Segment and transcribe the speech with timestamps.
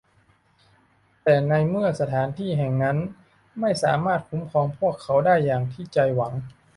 [1.23, 2.97] แต่ในเมื่อสถานที่แห่งนั้น
[3.59, 6.33] ไม่สามารถคุ้มครองพวกเขาได้อย่างที่ใจหวัง